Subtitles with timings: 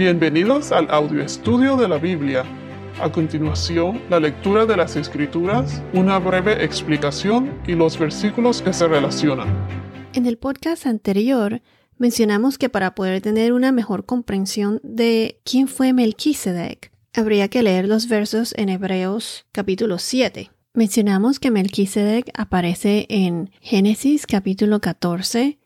[0.00, 2.42] Bienvenidos al audio estudio de la Biblia.
[3.02, 8.88] A continuación, la lectura de las Escrituras, una breve explicación y los versículos que se
[8.88, 9.48] relacionan.
[10.14, 11.60] En el podcast anterior
[11.98, 17.86] mencionamos que para poder tener una mejor comprensión de quién fue Melquisedec, habría que leer
[17.86, 20.50] los versos en Hebreos capítulo 7.
[20.72, 25.58] Mencionamos que Melquisedec aparece en Génesis capítulo 14,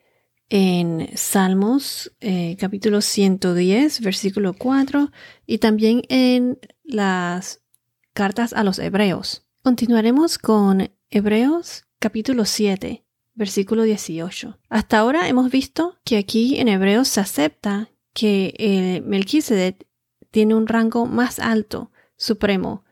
[0.57, 5.11] en Salmos eh, capítulo 110, versículo 4
[5.49, 7.65] y también en las
[8.13, 9.49] cartas a los hebreos.
[9.65, 14.61] Continuaremos con Hebreos capítulo 7, versículo 18.
[14.69, 19.89] Hasta ahora hemos visto que aquí en Hebreos se acepta que eh, Melquisedec
[20.31, 22.85] tiene un rango más alto, supremo,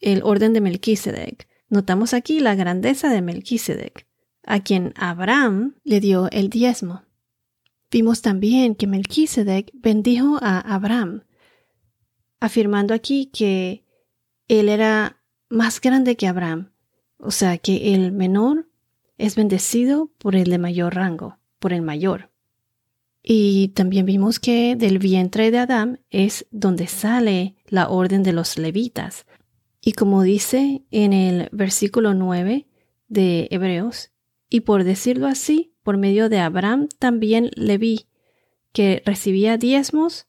[0.00, 1.46] el orden de Melquisedec.
[1.68, 4.06] Notamos aquí la grandeza de Melquisedec
[4.46, 7.02] a quien Abraham le dio el diezmo.
[7.90, 11.24] Vimos también que Melquisedec bendijo a Abraham,
[12.40, 13.84] afirmando aquí que
[14.48, 16.72] él era más grande que Abraham,
[17.18, 18.68] o sea que el menor
[19.18, 22.30] es bendecido por el de mayor rango, por el mayor.
[23.22, 28.56] Y también vimos que del vientre de Adán es donde sale la orden de los
[28.56, 29.26] levitas.
[29.80, 32.68] Y como dice en el versículo 9
[33.08, 34.10] de Hebreos,
[34.48, 38.06] y por decirlo así, por medio de Abraham también le vi
[38.72, 40.26] que recibía diezmos,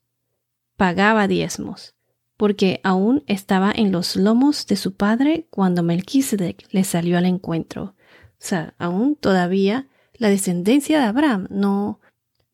[0.76, 1.94] pagaba diezmos,
[2.36, 7.94] porque aún estaba en los lomos de su padre cuando Melquisedec le salió al encuentro.
[8.32, 12.00] O sea, aún todavía la descendencia de Abraham no,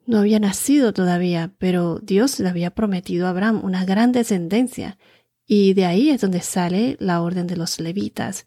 [0.06, 4.98] no había nacido todavía, pero Dios le había prometido a Abraham una gran descendencia,
[5.46, 8.46] y de ahí es donde sale la orden de los levitas,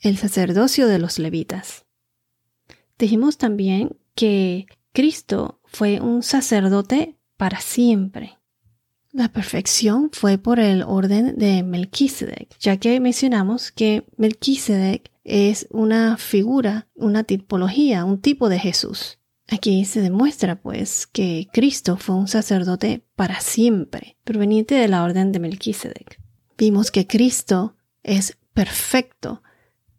[0.00, 1.85] el sacerdocio de los levitas.
[2.98, 8.38] Dijimos también que Cristo fue un sacerdote para siempre.
[9.12, 16.16] La perfección fue por el orden de Melquisedec, ya que mencionamos que Melquisedec es una
[16.16, 19.18] figura, una tipología, un tipo de Jesús.
[19.48, 25.32] Aquí se demuestra, pues, que Cristo fue un sacerdote para siempre, proveniente de la orden
[25.32, 26.20] de Melquisedec.
[26.58, 29.42] Vimos que Cristo es perfecto,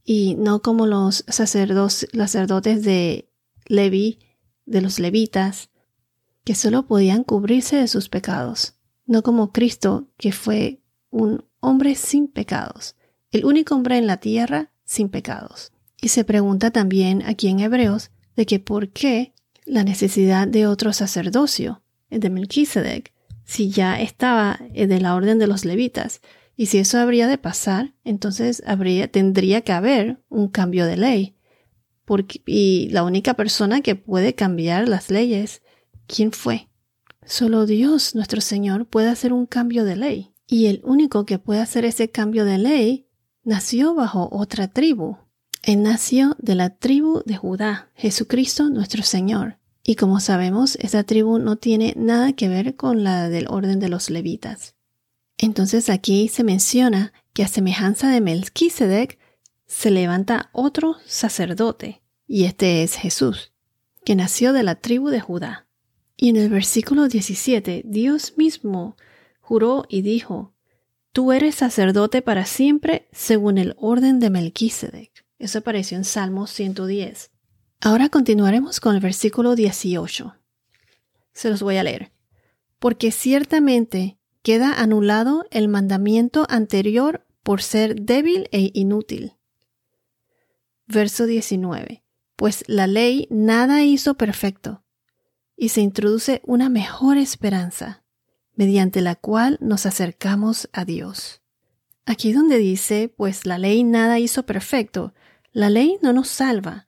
[0.09, 3.29] y no como los sacerdotes de
[3.65, 4.19] Levi,
[4.65, 5.69] de los levitas,
[6.45, 8.75] que solo podían cubrirse de sus pecados,
[9.05, 12.95] no como Cristo, que fue un hombre sin pecados,
[13.31, 15.73] el único hombre en la tierra sin pecados.
[16.01, 19.33] Y se pregunta también aquí en Hebreos de que por qué
[19.65, 23.13] la necesidad de otro sacerdocio, de Melquisedec,
[23.43, 26.21] si ya estaba de la orden de los levitas,
[26.59, 31.35] y si eso habría de pasar, entonces habría, tendría que haber un cambio de ley.
[32.03, 35.61] Porque, y la única persona que puede cambiar las leyes,
[36.07, 36.67] ¿quién fue?
[37.23, 40.33] Solo Dios, nuestro Señor, puede hacer un cambio de ley.
[40.47, 43.07] Y el único que puede hacer ese cambio de ley
[43.43, 45.17] nació bajo otra tribu.
[45.61, 49.59] Él nació de la tribu de Judá, Jesucristo nuestro Señor.
[49.83, 53.89] Y como sabemos, esa tribu no tiene nada que ver con la del orden de
[53.89, 54.76] los levitas.
[55.37, 59.19] Entonces aquí se menciona que a semejanza de Melquisedec
[59.65, 63.51] se levanta otro sacerdote, y este es Jesús,
[64.03, 65.67] que nació de la tribu de Judá.
[66.15, 68.95] Y en el versículo 17, Dios mismo
[69.39, 70.53] juró y dijo,
[71.11, 75.25] Tú eres sacerdote para siempre según el orden de Melquisedec.
[75.39, 77.31] Eso apareció en Salmo 110.
[77.81, 80.35] Ahora continuaremos con el versículo 18.
[81.33, 82.11] Se los voy a leer.
[82.79, 89.33] Porque ciertamente queda anulado el mandamiento anterior por ser débil e inútil.
[90.85, 92.05] Verso 19.
[92.37, 94.85] Pues la ley nada hizo perfecto,
[95.57, 98.05] y se introduce una mejor esperanza,
[98.55, 101.41] mediante la cual nos acercamos a Dios.
[102.05, 105.13] Aquí donde dice, pues la ley nada hizo perfecto,
[105.51, 106.87] la ley no nos salva.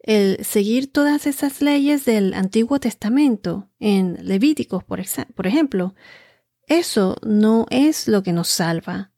[0.00, 5.00] El seguir todas esas leyes del Antiguo Testamento, en Levíticos, por,
[5.36, 5.94] por ejemplo,
[6.66, 9.12] eso no es lo que nos salva.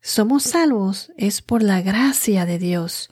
[0.00, 3.10] Somos salvos es por la gracia de Dios.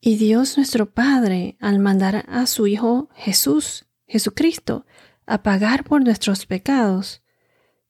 [0.00, 4.84] Y Dios nuestro Padre, al mandar a su Hijo Jesús, Jesucristo,
[5.26, 7.22] a pagar por nuestros pecados,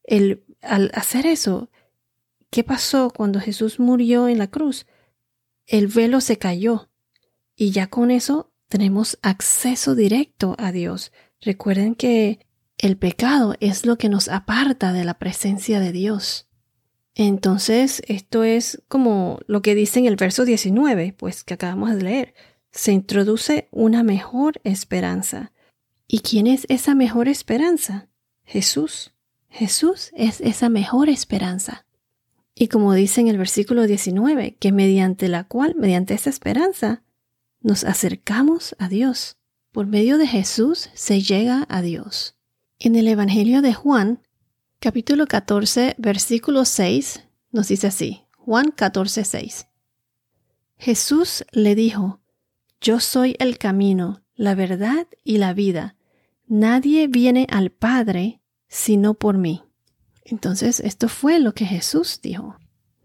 [0.05, 1.71] el, al hacer eso,
[2.51, 4.87] ¿qué pasó cuando Jesús murió en la cruz?
[5.67, 6.91] El velo se cayó
[7.57, 11.13] y ya con eso tenemos acceso directo a Dios.
[11.41, 12.47] Recuerden que
[12.83, 16.49] el pecado es lo que nos aparta de la presencia de Dios.
[17.15, 22.03] Entonces, esto es como lo que dice en el verso 19, pues que acabamos de
[22.03, 22.35] leer.
[22.73, 25.53] Se introduce una mejor esperanza.
[26.09, 28.09] ¿Y quién es esa mejor esperanza?
[28.43, 29.13] Jesús.
[29.49, 31.87] Jesús es esa mejor esperanza.
[32.53, 37.05] Y como dice en el versículo 19, que mediante la cual, mediante esa esperanza,
[37.61, 39.37] nos acercamos a Dios.
[39.71, 42.37] Por medio de Jesús se llega a Dios.
[42.85, 44.19] En el Evangelio de Juan,
[44.81, 49.69] capítulo 14, versículo 6, nos dice así, Juan 14, 6.
[50.79, 52.19] Jesús le dijo,
[52.81, 55.95] Yo soy el camino, la verdad y la vida.
[56.49, 59.63] Nadie viene al Padre sino por mí.
[60.25, 62.57] Entonces, esto fue lo que Jesús dijo.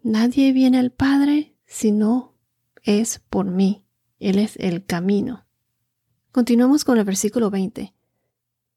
[0.01, 2.33] Nadie viene al Padre si no
[2.81, 3.85] es por mí.
[4.19, 5.45] Él es el camino.
[6.31, 7.93] Continuamos con el versículo 20.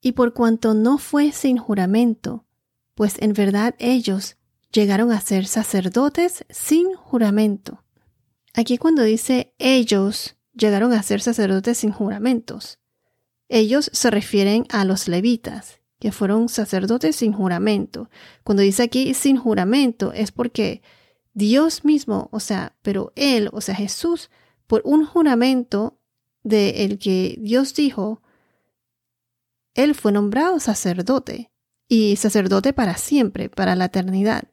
[0.01, 2.47] Y por cuanto no fue sin juramento,
[2.95, 4.37] pues en verdad ellos
[4.73, 7.85] llegaron a ser sacerdotes sin juramento.
[8.55, 12.79] Aquí cuando dice ellos llegaron a ser sacerdotes sin juramentos,
[13.49, 18.09] ellos se refieren a los levitas, que fueron sacerdotes sin juramento.
[18.45, 20.83] Cuando dice aquí sin juramento es porque
[21.35, 24.31] Dios mismo, o sea, pero Él, o sea, Jesús,
[24.67, 25.99] por un juramento
[26.43, 28.23] de el que Dios dijo,
[29.75, 31.51] Él fue nombrado sacerdote
[31.89, 34.45] y sacerdote para siempre, para la eternidad.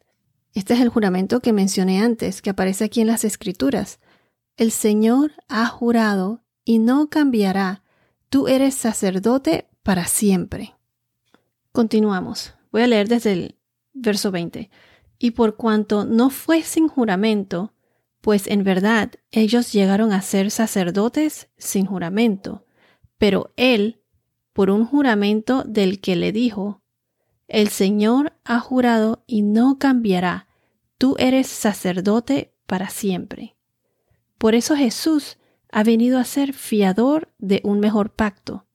[0.54, 4.00] Este es el juramento que mencioné antes, que aparece aquí en las Escrituras.
[4.56, 7.84] El Señor ha jurado y no cambiará.
[8.30, 10.76] Tú eres sacerdote para siempre.
[11.72, 12.56] Continuamos.
[12.72, 13.56] Voy a leer desde el
[13.94, 14.70] verso 20.
[15.20, 17.74] Y por cuanto no fue sin juramento,
[18.22, 22.66] pues en verdad ellos llegaron a ser sacerdotes sin juramento,
[23.18, 24.02] pero él,
[24.58, 26.82] por un juramento del que le dijo,
[27.48, 30.48] el Señor ha jurado y no cambiará,
[30.98, 33.56] tú eres sacerdote para siempre.
[34.40, 35.38] Por eso Jesús
[35.72, 38.66] ha venido a ser fiador de un mejor pacto.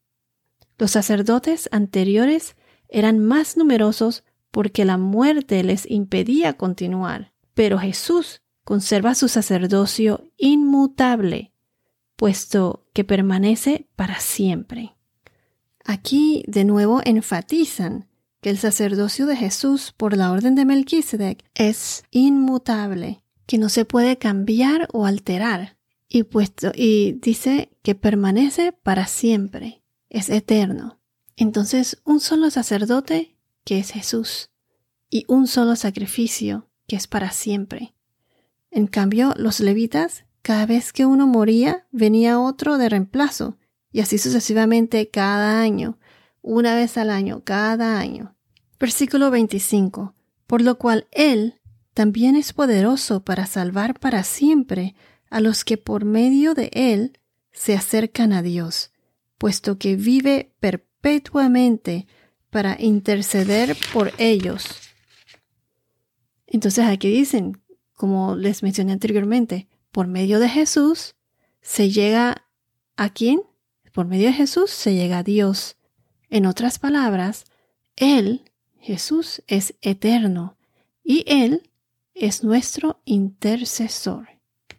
[0.79, 2.55] Los sacerdotes anteriores
[2.89, 7.33] eran más numerosos porque la muerte les impedía continuar.
[7.55, 11.51] Pero Jesús conserva su sacerdocio inmutable,
[12.15, 14.95] puesto que permanece para siempre.
[15.85, 18.09] Aquí de nuevo enfatizan
[18.41, 23.85] que el sacerdocio de Jesús por la orden de Melquisedec es inmutable, que no se
[23.85, 25.77] puede cambiar o alterar,
[26.09, 26.27] y,
[26.75, 31.01] y dice que permanece para siempre, es eterno.
[31.37, 34.51] Entonces, un solo sacerdote, que es Jesús,
[35.09, 37.95] y un solo sacrificio, que es para siempre.
[38.71, 43.57] En cambio, los levitas, cada vez que uno moría, venía otro de reemplazo,
[43.93, 45.99] y así sucesivamente cada año,
[46.41, 48.35] una vez al año, cada año.
[48.81, 50.15] Versículo 25.
[50.47, 51.61] Por lo cual Él
[51.95, 54.95] también es poderoso para salvar para siempre
[55.31, 57.19] a los que por medio de Él
[57.53, 58.93] se acercan a Dios,
[59.39, 62.07] puesto que vive perpetuamente
[62.51, 64.65] para interceder por ellos.
[66.47, 67.63] Entonces aquí dicen,
[67.95, 71.15] como les mencioné anteriormente, por medio de Jesús
[71.61, 72.47] se llega
[72.97, 73.43] a quién?
[73.93, 75.77] Por medio de Jesús se llega a Dios.
[76.31, 77.45] En otras palabras,
[77.97, 80.57] Él, Jesús, es eterno
[81.05, 81.71] y Él
[82.15, 84.29] es nuestro intercesor,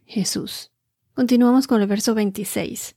[0.06, 0.71] Jesús.
[1.13, 2.95] Continuamos con el verso 26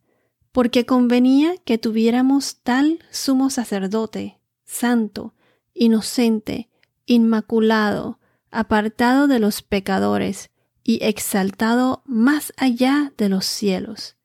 [0.57, 5.35] porque convenía que tuviéramos tal sumo sacerdote, santo,
[5.75, 6.71] inocente,
[7.05, 8.19] inmaculado,
[8.51, 10.49] apartado de los pecadores
[10.83, 14.17] y exaltado más allá de los cielos.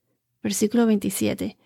[0.41, 1.57] Versículo 27.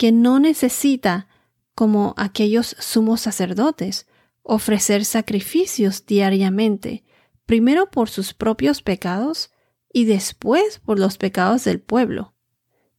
[0.00, 1.28] Que no necesita,
[1.74, 4.06] como aquellos sumos sacerdotes,
[4.40, 7.04] ofrecer sacrificios diariamente,
[7.44, 9.50] primero por sus propios pecados
[9.92, 12.32] y después por los pecados del pueblo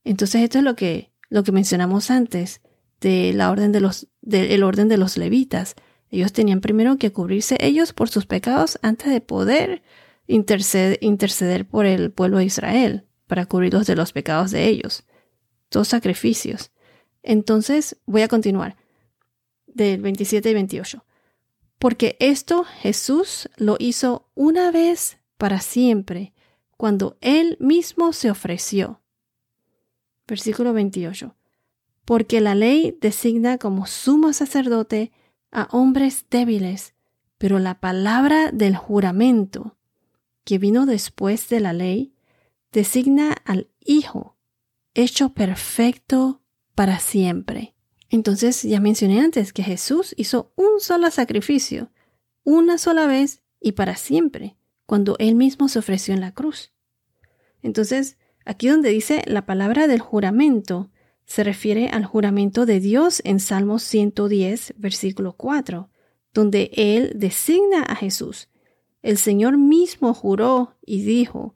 [0.03, 2.61] entonces esto es lo que, lo que mencionamos antes
[2.99, 5.75] de la orden de los, del orden de los levitas.
[6.09, 9.81] Ellos tenían primero que cubrirse ellos por sus pecados antes de poder
[10.27, 15.05] interceder, interceder por el pueblo de Israel para cubrirlos de los pecados de ellos.
[15.69, 16.71] Dos sacrificios.
[17.23, 18.77] Entonces voy a continuar
[19.67, 21.05] del 27 y 28.
[21.77, 26.33] Porque esto Jesús lo hizo una vez para siempre,
[26.77, 29.01] cuando Él mismo se ofreció
[30.31, 31.35] Versículo 28.
[32.05, 35.11] Porque la ley designa como sumo sacerdote
[35.51, 36.93] a hombres débiles,
[37.37, 39.77] pero la palabra del juramento,
[40.45, 42.13] que vino después de la ley,
[42.71, 44.37] designa al Hijo,
[44.93, 46.40] hecho perfecto
[46.81, 47.75] para siempre.
[48.09, 51.91] Entonces ya mencioné antes que Jesús hizo un solo sacrificio,
[52.43, 54.57] una sola vez y para siempre,
[54.87, 56.73] cuando Él mismo se ofreció en la cruz.
[57.61, 60.89] Entonces, Aquí donde dice la palabra del juramento,
[61.25, 65.87] se refiere al juramento de Dios en Salmos 110, versículo 4,
[66.33, 68.49] donde Él designa a Jesús.
[69.03, 71.53] El Señor mismo juró y dijo,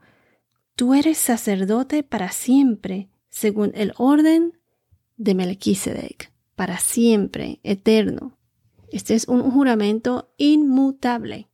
[0.75, 4.53] Tú eres sacerdote para siempre, según el orden
[5.17, 8.37] de Melquisedec, para siempre, eterno.
[8.91, 11.49] Este es un juramento inmutable.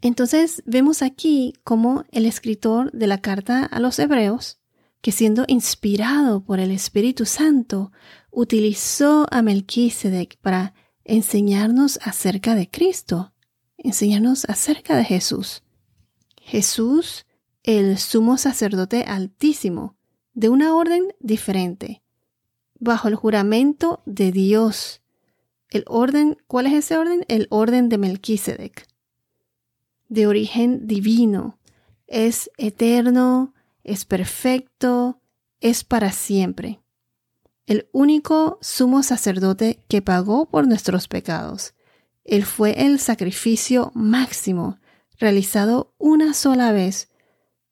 [0.00, 4.58] Entonces vemos aquí cómo el escritor de la carta a los hebreos,
[5.00, 7.92] que siendo inspirado por el Espíritu Santo,
[8.30, 13.32] utilizó a Melquisedec para enseñarnos acerca de Cristo,
[13.76, 15.62] enseñarnos acerca de Jesús.
[16.40, 17.26] Jesús,
[17.62, 19.96] el sumo sacerdote altísimo,
[20.34, 22.02] de una orden diferente,
[22.78, 25.02] bajo el juramento de Dios.
[25.70, 27.24] El orden, ¿cuál es ese orden?
[27.28, 28.86] El orden de Melquisedec.
[30.08, 31.58] De origen divino,
[32.06, 33.54] es eterno,
[33.84, 35.20] es perfecto,
[35.60, 36.80] es para siempre.
[37.66, 41.74] El único sumo sacerdote que pagó por nuestros pecados.
[42.24, 44.78] Él fue el sacrificio máximo,
[45.18, 47.10] realizado una sola vez,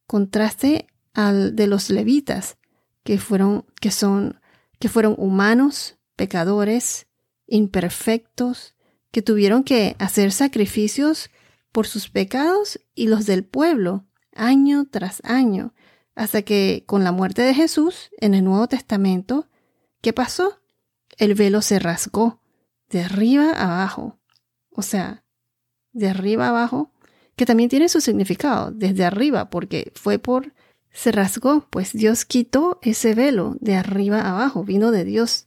[0.06, 2.58] contraste al de los levitas,
[3.02, 4.40] que fueron, que son,
[4.78, 7.06] que fueron humanos, pecadores,
[7.47, 8.75] imperfectos,
[9.11, 11.30] que tuvieron que hacer sacrificios
[11.73, 14.04] por sus pecados y los del pueblo,
[14.35, 15.75] año tras año,
[16.14, 19.49] hasta que con la muerte de Jesús en el Nuevo Testamento,
[20.00, 20.61] ¿qué pasó?
[21.18, 22.40] El velo se rasgó
[22.90, 24.18] de arriba abajo.
[24.71, 25.25] O sea,
[25.92, 26.92] de arriba abajo,
[27.37, 30.52] que también tiene su significado, desde arriba, porque fue por,
[30.97, 35.47] se rasgó, pues Dios quitó ese velo de arriba abajo, vino de Dios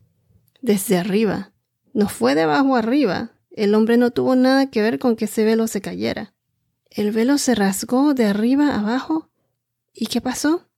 [0.62, 1.52] desde arriba.
[1.94, 3.32] No fue de abajo arriba.
[3.52, 6.36] El hombre no tuvo nada que ver con que ese velo se cayera.
[6.92, 9.30] El velo se rasgó de arriba abajo
[9.94, 10.70] ¿Y qué pasó?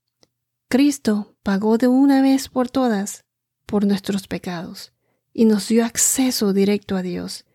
[0.68, 3.26] Cristo pagó de una vez por todas
[3.68, 4.94] por nuestros pecados
[5.32, 7.46] y nos dio acceso directo a Dios.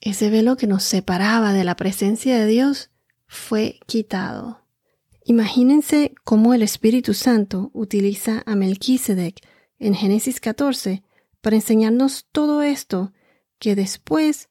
[0.00, 2.90] Ese velo que nos separaba de la presencia de Dios
[3.26, 4.64] fue quitado.
[5.24, 9.40] Imagínense cómo el Espíritu Santo utiliza a Melquisedec
[9.78, 11.02] en Génesis 14
[11.40, 13.12] para enseñarnos todo esto
[13.58, 14.48] que después,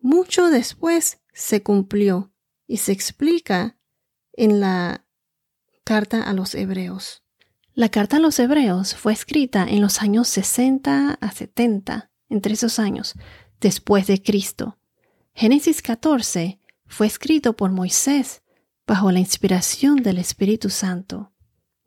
[0.00, 2.32] mucho después, se cumplió
[2.66, 3.76] y se explica
[4.32, 5.04] en la
[5.84, 7.22] Carta a los Hebreos.
[7.72, 12.78] La carta a los Hebreos fue escrita en los años 60 a 70, entre esos
[12.78, 13.14] años,
[13.60, 14.78] después de Cristo.
[15.32, 18.42] Génesis 14 fue escrito por Moisés
[18.88, 21.30] bajo la inspiración del Espíritu Santo.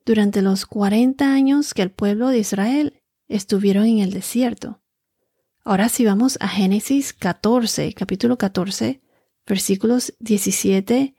[0.05, 4.83] Durante los 40 años que el pueblo de Israel estuvieron en el desierto.
[5.63, 9.01] Ahora si vamos a Génesis 14, capítulo 14,
[9.47, 11.15] versículos 17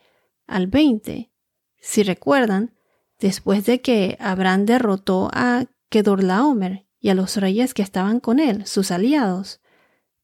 [0.47, 1.33] al 20,
[1.81, 2.75] si recuerdan,
[3.19, 8.67] después de que Abraham derrotó a Kedorlaomer y a los reyes que estaban con él,
[8.67, 9.61] sus aliados,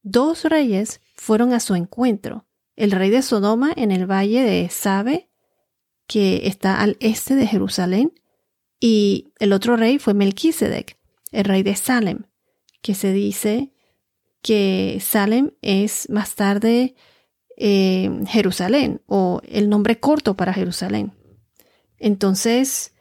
[0.02, 2.46] dos reyes fueron a su encuentro.
[2.76, 5.27] El rey de Sodoma en el valle de Sabe,
[6.08, 8.12] que está al este de Jerusalén,
[8.80, 10.98] y el otro rey fue Melquisedec,
[11.30, 12.24] el rey de Salem,
[12.82, 13.72] que se dice
[14.42, 16.96] que Salem es más tarde
[17.56, 21.12] eh, Jerusalén, o el nombre corto para Jerusalén.
[21.98, 22.94] Entonces,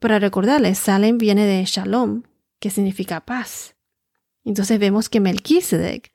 [0.00, 2.22] para recordarles, Salem viene de Shalom,
[2.58, 3.76] que significa paz.
[4.44, 6.12] Entonces vemos que Melquisedec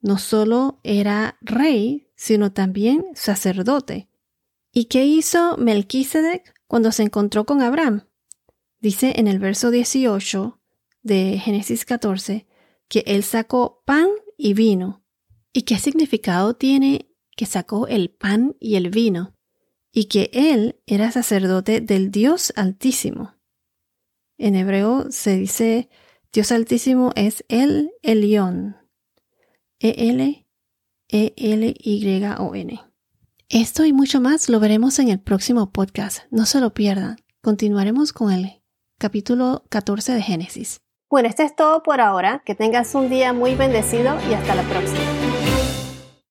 [0.00, 4.07] no solo era rey, sino también sacerdote.
[4.78, 8.06] ¿Y qué hizo Melquisedec cuando se encontró con Abraham?
[8.78, 10.60] Dice en el verso 18
[11.02, 12.46] de Génesis 14
[12.86, 14.06] que él sacó pan
[14.36, 15.02] y vino.
[15.52, 19.34] ¿Y qué significado tiene que sacó el pan y el vino?
[19.90, 23.34] y que él era sacerdote del Dios Altísimo.
[24.36, 25.88] En hebreo se dice
[26.32, 28.76] Dios Altísimo es el Elión.
[29.80, 30.48] E-L-E-L-Y-O-N.
[33.50, 36.18] Esto y mucho más lo veremos en el próximo podcast.
[36.30, 37.16] No se lo pierdan.
[37.40, 38.60] Continuaremos con el
[38.98, 40.82] capítulo 14 de Génesis.
[41.08, 42.42] Bueno, esto es todo por ahora.
[42.44, 45.00] Que tengas un día muy bendecido y hasta la próxima.